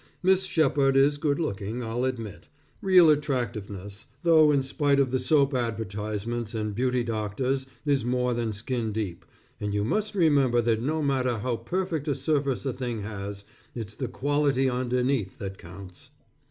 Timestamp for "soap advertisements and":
5.19-6.73